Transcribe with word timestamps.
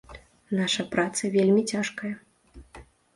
Наша 0.59 0.85
праца 0.95 1.29
вельмі 1.35 1.61
цяжкая. 1.75 2.09